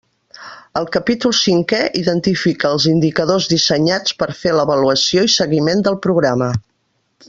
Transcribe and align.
El 0.79 0.87
capítol 0.95 1.35
cinquè 1.39 1.81
identifica 2.01 2.73
els 2.77 2.89
indicadors 2.95 3.51
dissenyats 3.53 4.19
per 4.23 4.31
fer 4.43 4.57
l'avaluació 4.59 5.31
i 5.31 5.35
seguiment 5.39 5.89
del 5.91 6.03
programa. 6.09 6.55